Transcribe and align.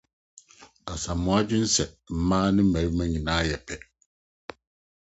Asamoa 0.93 1.39
gye 1.47 1.57
di 1.61 1.67
sɛ 1.75 1.83
mmea 2.17 2.49
ne 2.53 2.61
mmarima 2.65 3.03
nyinaa 3.11 3.43
yɛ 3.49 3.57
pɛ. 3.67 3.75